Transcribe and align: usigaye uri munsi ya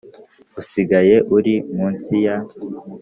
usigaye 0.61 1.15
uri 1.37 1.53
munsi 1.75 2.13
ya 2.25 2.35